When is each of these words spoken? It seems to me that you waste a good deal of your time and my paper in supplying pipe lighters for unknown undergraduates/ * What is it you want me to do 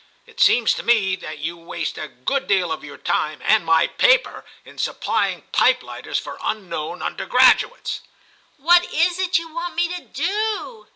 It 0.25 0.39
seems 0.39 0.73
to 0.73 0.81
me 0.81 1.15
that 1.17 1.37
you 1.37 1.55
waste 1.57 1.95
a 1.99 2.07
good 2.07 2.47
deal 2.47 2.71
of 2.71 2.83
your 2.83 2.97
time 2.97 3.39
and 3.43 3.63
my 3.63 3.85
paper 3.85 4.43
in 4.65 4.79
supplying 4.79 5.43
pipe 5.51 5.83
lighters 5.83 6.17
for 6.17 6.39
unknown 6.41 7.03
undergraduates/ 7.03 7.99
* 8.31 8.45
What 8.57 8.91
is 8.91 9.19
it 9.19 9.37
you 9.37 9.53
want 9.53 9.75
me 9.75 9.89
to 9.95 10.01
do 10.01 10.87